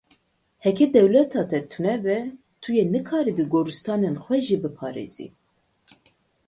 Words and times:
Heke 0.67 0.87
dewleta 0.93 1.41
te 1.51 1.59
tune 1.71 1.93
be, 2.03 2.17
tu 2.61 2.69
yê 2.77 2.83
nikaribî 2.95 3.45
goristanên 3.53 4.15
xwe 4.23 4.37
jî 4.47 4.57
biparêzî. 4.63 5.27